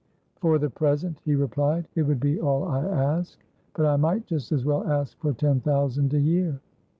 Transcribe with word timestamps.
"For 0.37 0.57
the 0.57 0.71
present," 0.71 1.19
he 1.25 1.35
replied, 1.35 1.87
"it 1.93 2.01
would 2.01 2.19
be 2.19 2.39
all 2.41 2.63
I 2.63 2.83
ask. 2.83 3.37
But 3.75 3.85
I 3.85 3.97
might 3.97 4.25
just 4.25 4.51
as 4.51 4.65
well 4.65 4.83
ask 4.87 5.15
for 5.19 5.31
ten 5.31 5.59
thousand 5.59 6.15
a 6.15 6.19
year." 6.19 6.59